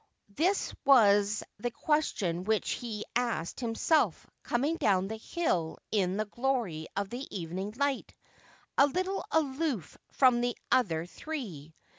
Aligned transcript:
This 0.35 0.73
was 0.83 1.43
the 1.59 1.69
question 1.69 2.43
which 2.43 2.71
he 2.71 3.05
;isked 3.15 3.59
himself, 3.59 4.25
coming 4.41 4.77
down 4.77 5.07
the 5.07 5.17
hill 5.17 5.77
in 5.91 6.17
the 6.17 6.25
glory 6.25 6.87
of 6.97 7.11
the 7.11 7.27
evening 7.29 7.73
li^/lit, 7.73 8.09
.i 8.79 8.85
little 8.85 9.23
aloof 9.29 9.99
from 10.11 10.41
the 10.41 10.57
other 10.71 11.05
three. 11.05 11.75